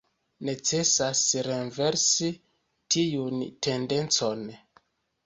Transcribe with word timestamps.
Necesas 0.47 1.19
renversi 1.47 2.29
tiun 2.97 3.45
tendencon. 3.69 4.43